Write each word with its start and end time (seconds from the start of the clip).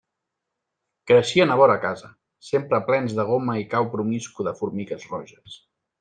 Creixien 1.09 1.51
a 1.55 1.57
vora 1.59 1.75
casa, 1.83 2.09
sempre 2.49 2.79
plens 2.89 3.13
de 3.19 3.25
goma 3.31 3.57
i 3.65 3.69
cau 3.77 3.89
promiscu 3.95 4.47
de 4.51 4.55
formigues 4.63 5.07
roges. 5.17 5.59